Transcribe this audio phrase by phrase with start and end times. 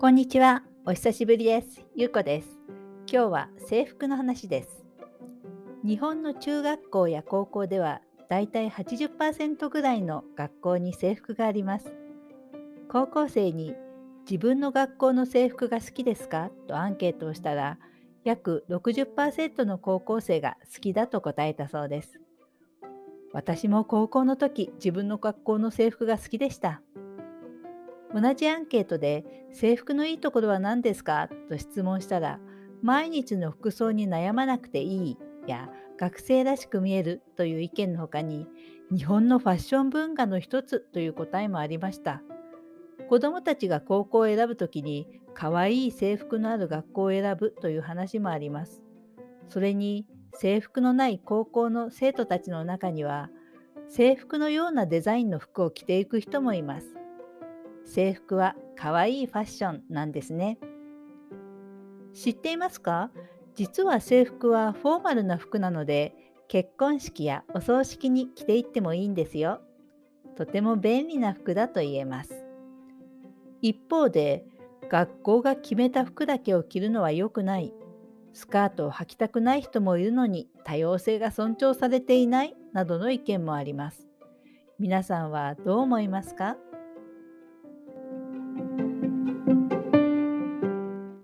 [0.00, 0.62] こんにちは。
[0.86, 1.84] お久しぶりです。
[1.94, 2.48] ゆうこです。
[3.06, 4.82] 今日は制服の話です。
[5.84, 11.92] 日本の中学校や高校ではだいたい80%ぐらいの学校に制服があります。
[12.88, 13.74] 高校生に
[14.22, 16.50] 自分の学校の制服が好きですか？
[16.66, 17.76] とアンケートをしたら
[18.24, 22.18] 約60%の高校生が好きだと答えたそうです。
[23.34, 26.80] 私も高校の時自分の学校の制服が好きでした。
[28.12, 31.28] 同じアンケートで制服のいいところは何ですか？
[31.48, 32.40] と質問したら
[32.82, 38.46] 毎日の服装に悩まなくていいや学生らしく見えるという意見のほかに
[38.90, 42.22] 日本のファッション文化の一つという答えもありました。
[43.08, 48.82] 子どもたちが高校を選ぶときに可愛い制服のある学校を選ぶという話もあります。
[49.48, 53.30] それに制服のない高校の生徒たちの中には
[53.88, 56.94] 制服のようなデザインの服を着ていく人もいます。
[57.86, 60.58] 制服は可愛いファッションなんですね。
[62.12, 63.10] 知っていますか？
[63.54, 66.14] 実は制服はフォーマルな服なので
[66.48, 69.60] 結婚式やお葬式に着ていってもいいんですよ。
[70.36, 72.44] とても便利な服だと言えます。
[73.60, 74.44] 一方で
[74.88, 77.74] 学校が決めた服だけを着るのは良くない。
[78.32, 84.06] スカートを履きたくない人もいるのに多様性が尊重されていないなどの意見もあります。
[84.78, 86.56] 皆さんはどう思いますか？